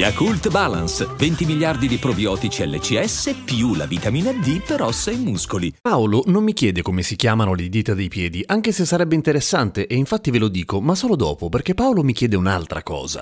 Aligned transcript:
Yakult 0.00 0.48
Balance, 0.48 1.06
20 1.14 1.44
miliardi 1.44 1.86
di 1.86 1.98
probiotici 1.98 2.66
LCS 2.66 3.42
più 3.44 3.74
la 3.74 3.84
vitamina 3.84 4.32
D 4.32 4.62
per 4.62 4.80
ossa 4.80 5.10
e 5.10 5.16
muscoli. 5.16 5.74
Paolo 5.78 6.22
non 6.24 6.42
mi 6.42 6.54
chiede 6.54 6.80
come 6.80 7.02
si 7.02 7.16
chiamano 7.16 7.52
le 7.52 7.68
dita 7.68 7.92
dei 7.92 8.08
piedi, 8.08 8.42
anche 8.46 8.72
se 8.72 8.86
sarebbe 8.86 9.14
interessante 9.14 9.86
e 9.86 9.96
infatti 9.96 10.30
ve 10.30 10.38
lo 10.38 10.48
dico, 10.48 10.80
ma 10.80 10.94
solo 10.94 11.16
dopo, 11.16 11.50
perché 11.50 11.74
Paolo 11.74 12.02
mi 12.02 12.14
chiede 12.14 12.36
un'altra 12.36 12.82
cosa. 12.82 13.20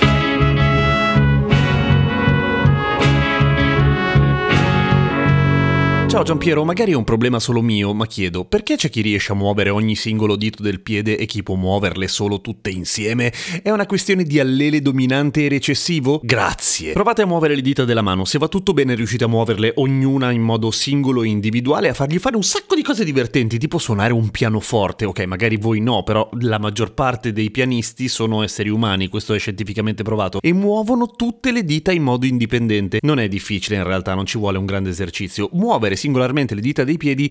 Ciao 6.09 6.23
Giampiero, 6.23 6.65
magari 6.65 6.93
è 6.93 6.95
un 6.95 7.05
problema 7.05 7.39
solo 7.39 7.61
mio, 7.61 7.93
ma 7.93 8.07
chiedo, 8.07 8.47
perché 8.47 8.77
c'è 8.77 8.89
chi 8.89 9.03
riesce 9.03 9.33
a 9.33 9.35
muovere 9.35 9.69
ogni 9.69 9.95
singolo 9.95 10.37
dito 10.37 10.62
del 10.62 10.81
piede 10.81 11.19
e 11.19 11.27
chi 11.27 11.43
può 11.43 11.55
muoverle 11.55 12.09
solo 12.09 12.41
tutte 12.41 12.71
insieme? 12.71 13.31
È 13.62 13.71
una 13.71 13.84
questione 13.84 14.25
di 14.25 14.41
allele 14.41 14.81
dominante 14.81 15.45
e 15.45 15.51
recessivo? 15.51 16.19
Grazie. 16.25 16.93
Provate 16.95 17.21
a 17.21 17.27
muovere 17.27 17.55
le 17.55 17.61
dita 17.61 17.84
della 17.84 18.01
mano, 18.01 18.25
se 18.25 18.39
va 18.39 18.48
tutto 18.48 18.73
bene 18.73 18.95
riuscite 18.95 19.25
a 19.25 19.29
muoverle 19.29 19.75
ognuna 19.77 20.31
in 20.31 20.41
modo 20.41 20.71
singolo 20.71 21.23
e 21.23 21.29
individuale, 21.29 21.91
a 21.91 21.95
fargli 21.95 22.19
fare 22.19 22.37
un 22.37 22.43
sacco 22.43 22.75
di 22.75 22.83
cose 22.83 23.05
divertenti, 23.05 23.59
tipo 23.59 23.77
suonare 23.77 24.15
un 24.15 24.31
pianoforte, 24.31 25.05
ok, 25.05 25.20
magari 25.27 25.59
voi 25.59 25.81
no, 25.81 26.05
però 26.05 26.27
la 26.41 26.59
maggior 26.59 26.95
parte 26.95 27.34
dei 27.34 27.51
pianisti 27.51 28.09
sono 28.09 28.43
esseri 28.43 28.70
umani, 28.70 29.09
questo 29.09 29.34
è 29.34 29.39
scientificamente 29.39 30.05
provato, 30.05 30.39
e 30.41 30.55
muovono 30.55 31.06
tutte 31.11 31.53
le 31.53 31.67
dita 31.67 31.93
in 31.93 32.03
modo 32.03 32.25
indipendente. 32.25 33.00
Non 33.03 33.19
è 33.19 33.28
difficile 33.28 33.77
in 33.77 33.84
realtà, 33.84 34.15
non 34.15 34.25
ci 34.25 34.39
vuole 34.39 34.56
un 34.56 34.65
grande 34.65 34.89
esercizio. 34.89 35.50
Muovere 35.53 35.97
singolarmente 35.98 36.54
le 36.54 36.60
dita 36.60 36.84
dei 36.84 36.96
piedi 36.96 37.30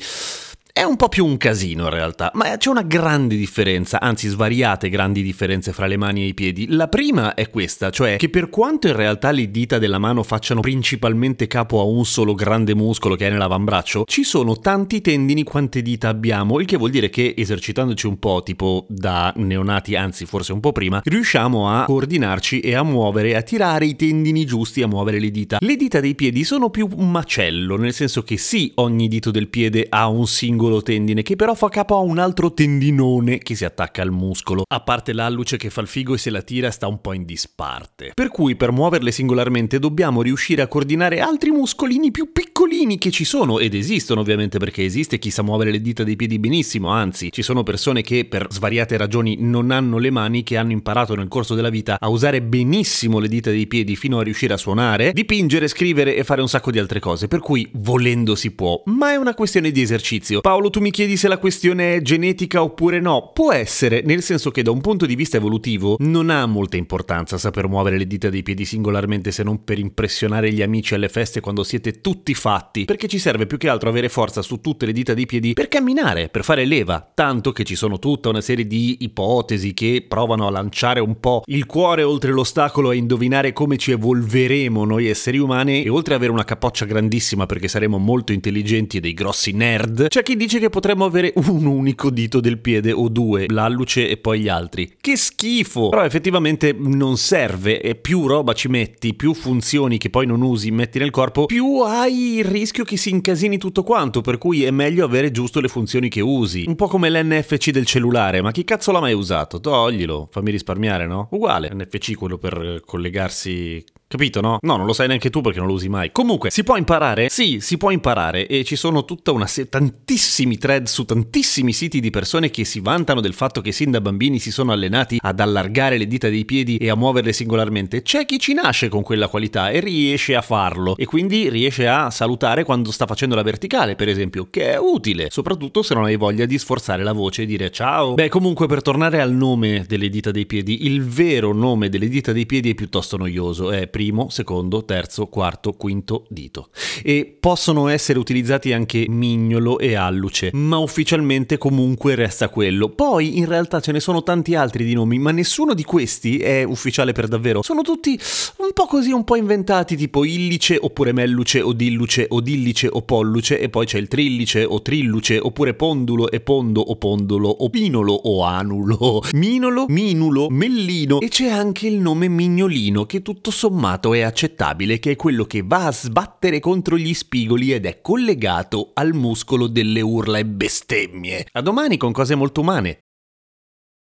è 0.78 0.84
un 0.84 0.96
po' 0.96 1.10
più 1.10 1.26
un 1.26 1.38
casino 1.38 1.86
in 1.86 1.90
realtà, 1.90 2.30
ma 2.36 2.56
c'è 2.56 2.70
una 2.70 2.84
grande 2.84 3.36
differenza, 3.36 4.00
anzi 4.00 4.28
svariate 4.28 4.90
grandi 4.90 5.24
differenze 5.24 5.74
fra 5.74 5.88
le 5.88 5.98
mani 5.98 6.22
e 6.22 6.28
i 6.28 6.34
piedi. 6.36 6.68
La 6.70 6.88
prima 6.88 7.34
è 7.34 7.50
questa, 7.50 7.90
cioè 7.90 8.18
che 8.18 8.30
per 8.30 8.52
quanto 8.52 8.86
in 8.86 8.96
realtà 8.96 9.32
le 9.32 9.50
dita 9.50 9.80
della 9.80 9.98
mano 9.98 10.22
facciano 10.22 10.60
principalmente 10.62 11.48
capo 11.48 11.80
a 11.80 11.84
un 11.84 12.06
solo 12.06 12.36
grande 12.36 12.76
muscolo 12.76 13.16
che 13.16 13.26
è 13.26 13.32
nell'avambraccio, 13.32 14.04
ci 14.06 14.24
sono 14.24 14.60
tanti 14.60 15.02
tendini 15.02 15.42
quante 15.42 15.82
dita 15.82 16.10
abbiamo, 16.10 16.60
il 16.60 16.68
che 16.68 16.78
vuol 16.78 16.92
dire 16.92 17.10
che 17.10 17.34
esercitandoci 17.36 18.06
un 18.06 18.20
po', 18.20 18.44
tipo 18.46 18.86
da 18.88 19.34
neonati, 19.36 19.96
anzi 19.96 20.28
forse 20.28 20.54
un 20.54 20.60
po' 20.60 20.74
prima, 20.74 21.02
riusciamo 21.04 21.72
a 21.72 21.86
coordinarci 21.86 22.60
e 22.60 22.76
a 22.76 22.84
muovere, 22.84 23.36
a 23.36 23.42
tirare 23.42 23.88
i 23.88 23.96
tendini 23.96 24.46
giusti, 24.46 24.84
a 24.84 24.88
muovere 24.88 25.20
le 25.20 25.32
dita. 25.32 25.58
Le 25.60 25.76
dita 25.76 26.00
dei 26.00 26.14
piedi 26.14 26.44
sono 26.44 26.70
più 26.70 26.88
un 26.98 27.10
macello, 27.10 27.78
nel 27.78 27.94
senso 27.94 28.22
che 28.22 28.38
sì, 28.38 28.74
ogni 28.76 29.08
dito 29.08 29.32
del 29.32 29.48
piede 29.48 29.88
ha 29.90 30.08
un 30.08 30.28
singolo 30.28 30.66
singolo 30.68 30.82
tendine 30.82 31.22
che 31.22 31.36
però 31.36 31.54
fa 31.56 31.70
capo 31.70 31.96
a 31.96 32.00
un 32.00 32.20
altro 32.20 32.54
tendinone 32.54 33.38
che 33.38 33.56
si 33.56 33.66
attacca 33.66 34.02
al 34.02 34.12
muscolo. 34.12 34.64
A 34.68 34.82
parte 34.82 35.14
l'alluce 35.14 35.58
che 35.58 35.70
fa 35.70 35.82
il 35.82 35.88
figo 35.88 36.14
e 36.14 36.18
se 36.18 36.30
la 36.30 36.42
tira 36.42 36.72
sta 36.72 36.88
un 36.88 37.00
po' 37.00 37.14
in 37.14 37.26
disparte. 37.26 38.12
Per 38.14 38.28
cui 38.30 38.56
per 38.56 38.72
muoverle 38.72 39.12
singolarmente 39.12 39.80
dobbiamo 39.80 40.22
riuscire 40.22 40.62
a 40.62 40.68
coordinare 40.68 41.20
altri 41.20 41.52
muscolini 41.52 42.12
più 42.12 42.32
piccolini 42.68 42.98
che 42.98 43.12
ci 43.12 43.24
sono 43.24 43.60
ed 43.60 43.74
esistono 43.74 44.20
ovviamente 44.20 44.60
perché 44.60 44.84
esiste 44.84 45.20
chi 45.20 45.32
sa 45.32 45.42
muovere 45.42 45.72
le 45.72 45.82
dita 45.82 46.04
dei 46.04 46.18
piedi 46.18 46.38
benissimo, 46.38 46.90
anzi 46.90 47.32
ci 47.32 47.42
sono 47.42 47.64
persone 47.64 48.02
che 48.02 48.26
per 48.26 48.48
svariate 48.50 48.98
ragioni 48.98 49.38
non 49.40 49.72
hanno 49.72 49.98
le 49.98 50.10
mani 50.10 50.44
che 50.44 50.58
hanno 50.58 50.74
imparato 50.74 51.16
nel 51.16 51.30
corso 51.30 51.56
della 51.56 51.70
vita 51.70 51.98
a 52.00 52.10
usare 52.10 52.42
benissimo 52.42 53.20
le 53.20 53.30
dita 53.30 53.50
dei 53.50 53.68
piedi 53.68 53.96
fino 53.96 54.20
a 54.20 54.24
riuscire 54.24 54.54
a 54.54 54.58
suonare, 54.58 55.14
dipingere, 55.14 55.70
scrivere 55.70 56.16
e 56.18 56.26
fare 56.26 56.42
un 56.42 56.50
sacco 56.50 56.72
di 56.72 56.80
altre 56.80 57.00
cose, 57.00 57.28
per 57.28 57.40
cui 57.40 57.68
volendo 57.74 58.36
si 58.36 58.52
può, 58.52 58.82
ma 58.88 59.12
è 59.12 59.16
una 59.16 59.34
questione 59.34 59.72
di 59.72 59.82
esercizio. 59.82 60.42
Paolo 60.42 60.70
tu 60.70 60.82
mi 60.82 60.92
chiedi 60.92 61.16
se 61.16 61.30
la 61.30 61.38
questione 61.38 61.96
è 61.96 62.02
genetica 62.02 62.62
oppure 62.62 63.00
no. 63.00 63.32
Può 63.34 63.54
essere, 63.54 64.02
nel 64.06 64.22
senso 64.22 64.52
che 64.52 64.62
da 64.62 64.72
un 64.72 64.82
punto 64.82 65.06
di 65.06 65.16
vista 65.16 65.38
evolutivo 65.38 65.96
non 66.00 66.30
ha 66.30 66.46
molta 66.46 66.76
importanza 66.76 67.38
saper 67.38 67.68
muovere 67.68 67.98
le 67.98 68.08
dita 68.08 68.30
dei 68.30 68.44
piedi 68.44 68.66
singolarmente 68.66 69.32
se 69.32 69.44
non 69.44 69.64
per 69.64 69.80
impressionare 69.80 70.52
gli 70.52 70.62
amici 70.62 70.94
alle 70.94 71.10
feste 71.10 71.40
quando 71.40 71.64
siete 71.64 72.02
tutti 72.02 72.34
fatti, 72.34 72.56
perché 72.86 73.08
ci 73.08 73.20
serve 73.20 73.46
più 73.46 73.58
che 73.58 73.70
altro 73.70 73.90
avere 73.90 74.10
forza 74.10 74.42
su 74.42 74.60
tutte 74.62 74.86
le 74.86 74.94
dita 74.94 75.14
dei 75.14 75.26
piedi 75.26 75.54
per 75.54 75.68
camminare, 75.68 76.30
per 76.30 76.44
fare 76.44 76.66
leva, 76.66 77.12
tanto 77.14 77.52
che 77.52 77.64
ci 77.64 77.76
sono 77.76 78.00
tutta 78.00 78.30
una 78.30 78.42
serie 78.42 78.66
di 78.66 78.98
ipotesi 79.02 79.74
che 79.74 80.06
provano 80.08 80.48
a 80.48 80.52
lanciare 80.52 81.00
un 81.00 81.20
po' 81.20 81.44
il 81.46 81.66
cuore 81.66 82.04
oltre 82.04 82.32
l'ostacolo 82.32 82.92
e 82.92 82.98
indovinare 82.98 83.54
come 83.54 83.78
ci 83.78 83.92
evolveremo 83.92 84.86
noi 84.86 85.08
esseri 85.08 85.38
umani 85.38 85.84
e 85.84 85.90
oltre 85.90 86.14
ad 86.14 86.20
avere 86.20 86.34
una 86.34 86.44
capoccia 86.44 86.86
grandissima 86.86 87.46
perché 87.46 87.68
saremo 87.68 87.98
molto 87.98 88.32
intelligenti 88.32 88.98
e 88.98 89.00
dei 89.00 89.14
grossi 89.14 89.52
nerd, 89.52 90.08
c'è 90.08 90.24
chi 90.24 90.36
dice 90.36 90.60
che 90.60 90.70
potremmo 90.70 91.06
avere 91.06 91.34
un 91.36 91.66
unico 91.66 92.10
dito 92.10 92.40
del 92.40 92.60
piede 92.60 92.92
o 92.92 93.10
due, 93.10 93.46
l'alluce 93.48 94.10
e 94.10 94.18
poi 94.18 94.42
gli 94.42 94.50
altri. 94.50 94.96
Che 95.00 95.16
schifo! 95.16 95.90
Però 95.90 96.04
effettivamente 96.04 96.76
non 96.78 97.18
serve 97.18 97.82
e 97.82 97.96
più 97.96 98.28
roba 98.28 98.54
ci 98.54 98.68
metti, 98.68 99.14
più 99.14 99.34
funzioni 99.34 99.98
che 99.98 100.10
poi 100.10 100.26
non 100.26 100.42
usi 100.42 100.72
metti 100.72 101.00
nel 101.00 101.12
corpo, 101.12 101.46
più 101.46 101.80
hai 101.82 102.42
rischio 102.48 102.84
che 102.84 102.98
si 102.98 103.10
incasini 103.10 103.58
tutto 103.58 103.84
quanto, 103.84 104.22
per 104.22 104.38
cui 104.38 104.64
è 104.64 104.72
meglio 104.72 105.06
avere 105.06 105.32
giusto 105.32 105.60
le 105.60 105.68
funzioni 105.68 106.10
che 106.10 106.22
usi. 106.22 106.66
Un 106.68 106.76
po' 106.76 106.88
come 106.88 107.10
l'NFC 107.10 107.72
del 107.72 107.86
cellulare, 107.86 108.42
ma 108.42 108.52
chi 108.52 108.64
cazzo 108.64 108.92
l'ha 108.92 109.00
mai 109.00 109.14
usato? 109.14 109.60
Toglilo, 109.60 110.28
fammi 110.32 110.52
risparmiare, 110.52 111.06
no? 111.06 111.28
Uguale, 111.32 111.72
NFC 111.74 112.16
quello 112.16 112.38
per 112.38 112.82
collegarsi 112.86 113.84
Capito, 114.10 114.40
no? 114.40 114.58
No, 114.62 114.78
non 114.78 114.86
lo 114.86 114.94
sai 114.94 115.08
neanche 115.08 115.30
tu 115.30 115.42
perché 115.42 115.60
non 115.60 115.68
lo 115.68 115.74
usi 115.74 115.90
mai. 115.90 116.14
Comunque, 116.14 116.50
si 116.50 116.64
può 116.64 116.78
imparare? 116.78 117.28
Sì, 117.28 117.60
si 117.60 117.78
può 117.78 117.92
imparare 117.92 118.48
e 118.48 118.64
ci 118.64 118.78
sono 118.78 119.04
tutta 119.04 119.34
una 119.34 119.48
se- 119.48 119.68
tantissimi 119.68 120.58
thread 120.58 120.88
su 120.88 121.04
tantissimi 121.04 121.74
siti 121.74 122.00
di 122.00 122.10
persone 122.10 122.50
che 122.50 122.64
si 122.64 122.80
vantano 122.80 123.20
del 123.20 123.34
fatto 123.34 123.60
che 123.60 123.74
sin 123.74 123.92
da 123.92 124.00
bambini 124.00 124.40
si 124.40 124.50
sono 124.50 124.72
allenati 124.72 125.18
ad 125.22 125.42
allargare 125.42 125.98
le 125.98 126.08
dita 126.08 126.30
dei 126.30 126.46
piedi 126.46 126.78
e 126.78 126.90
a 126.90 126.96
muoverle 126.96 127.34
singolarmente. 127.34 128.02
C'è 128.02 128.26
chi 128.26 128.40
ci 128.40 128.54
nasce 128.54 128.88
con 128.88 129.04
quella 129.04 129.28
qualità 129.28 129.72
e 129.72 129.82
riesce 129.82 130.36
a 130.36 130.42
farlo 130.42 130.96
e 130.96 131.04
quindi 131.04 131.50
riesce 131.50 131.86
a 131.90 132.10
salutare 132.10 132.64
quando 132.64 132.94
sta 132.94 133.06
facendo 133.08 133.36
la 133.36 133.44
verticale, 133.44 133.98
per 133.98 134.08
esempio, 134.08 134.48
che 134.50 134.72
è 134.72 134.78
utile, 134.80 135.28
soprattutto 135.30 135.82
se 135.82 135.94
non 135.94 136.06
hai 136.06 136.16
voglia 136.16 136.46
di 136.46 136.58
sforzare 136.58 137.04
la 137.04 137.12
voce 137.12 137.42
e 137.42 137.46
dire 137.46 137.72
ciao. 137.72 138.14
Beh, 138.14 138.30
comunque 138.30 138.68
per 138.68 138.82
tornare 138.82 139.20
al 139.20 139.34
nome 139.34 139.84
delle 139.86 140.08
dita 140.08 140.32
dei 140.32 140.46
piedi, 140.46 140.86
il 140.86 141.04
vero 141.04 141.52
nome 141.52 141.90
delle 141.90 142.08
dita 142.08 142.32
dei 142.32 142.46
piedi 142.46 142.70
è 142.70 142.74
piuttosto 142.74 143.18
noioso, 143.18 143.70
è 143.70 143.96
primo, 143.98 144.30
secondo, 144.30 144.86
terzo, 144.86 145.26
quarto, 145.26 145.74
quinto 145.74 146.28
dito. 146.30 146.70
E 147.02 147.36
possono 147.40 147.88
essere 147.88 148.20
utilizzati 148.20 148.72
anche 148.72 149.08
mignolo 149.10 149.80
e 149.80 149.96
alluce, 149.96 150.52
ma 150.54 150.78
ufficialmente 150.78 151.58
comunque 151.58 152.14
resta 152.14 152.48
quello. 152.50 152.90
Poi 152.90 153.40
in 153.40 153.46
realtà 153.46 153.80
ce 153.80 153.92
ne 153.92 154.00
sono 154.00 154.22
tanti 154.22 154.54
altri 154.54 154.86
di 154.86 154.94
nomi, 154.94 155.18
ma 155.18 155.32
nessuno 155.32 155.74
di 155.74 155.84
questi 155.84 156.38
è 156.38 156.62
ufficiale 156.62 157.12
per 157.12 157.28
davvero. 157.28 157.64
Sono 157.64 157.82
tutti 157.82 158.20
un 158.58 158.72
po' 158.72 158.86
così, 158.86 159.10
un 159.10 159.24
po' 159.24 159.36
inventati, 159.36 159.96
tipo 159.96 160.24
illice 160.24 160.78
oppure 160.80 161.12
melluce 161.12 161.62
o 161.62 161.74
dilluce 161.74 162.28
o 162.30 162.40
dillice 162.40 162.90
o 162.92 163.02
polluce, 163.02 163.60
e 163.60 163.68
poi 163.70 163.88
c'è 163.88 163.98
il 163.98 164.08
trillice 164.08 164.64
o 164.64 164.80
trilluce, 164.84 165.40
oppure 165.40 165.74
pondulo 165.74 166.30
e 166.30 166.40
pondo 166.40 166.82
o 166.82 166.98
pondolo 166.98 167.50
o 167.50 167.68
pinolo 167.72 168.14
o 168.14 168.44
anulo, 168.44 169.24
minolo, 169.34 169.86
minulo, 169.88 170.50
mellino 170.52 171.20
e 171.20 171.30
c'è 171.30 171.48
anche 171.50 171.88
il 171.88 171.96
nome 171.96 172.28
mignolino 172.28 173.08
che 173.08 173.24
tutto 173.24 173.50
sommato 173.50 173.86
sommato 173.88 174.14
è 174.14 174.22
accettabile 174.22 175.00
che 175.00 175.12
è 175.12 175.16
quello 175.16 175.46
che 175.46 175.64
va 175.66 175.86
a 175.86 175.92
sbattere 175.92 176.60
contro 176.60 176.98
gli 176.98 177.14
spigoli 177.14 177.72
ed 177.72 177.86
è 177.86 178.02
collegato 178.02 178.92
al 178.94 179.14
muscolo 179.14 179.68
delle 179.68 180.02
urla 180.02 180.40
e 180.40 180.46
bestemmie. 180.46 181.48
A 181.54 181.62
domani 181.62 181.96
con 181.96 182.12
cose 182.12 182.36
molto 182.36 182.62
umane. 182.62 183.07